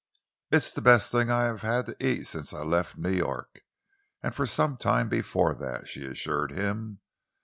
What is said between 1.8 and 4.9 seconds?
to eat since I left New York, and for some